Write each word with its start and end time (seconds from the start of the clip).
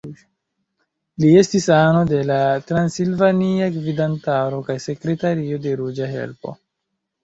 Li 1.23 1.29
estis 1.41 1.67
ano 1.81 2.01
de 2.13 2.23
la 2.31 2.39
transilvania 2.73 3.71
gvidantaro 3.79 4.67
kaj 4.73 4.81
sekretario 4.91 5.65
de 5.71 5.81
Ruĝa 5.87 6.15
Helpo. 6.21 6.61